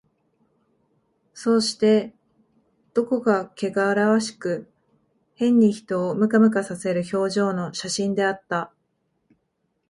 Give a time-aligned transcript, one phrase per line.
[1.35, 2.15] そうして、
[2.95, 4.67] どこかけがらわしく、
[5.35, 8.73] 変に人をムカムカさせる表情の写真であった